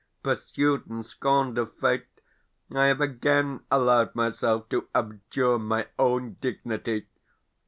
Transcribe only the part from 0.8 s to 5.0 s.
and scorned of fate, I have again allowed myself to